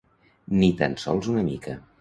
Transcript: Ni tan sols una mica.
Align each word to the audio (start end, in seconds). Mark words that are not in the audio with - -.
Ni 0.61 0.69
tan 0.81 0.97
sols 1.05 1.31
una 1.37 1.47
mica. 1.53 1.81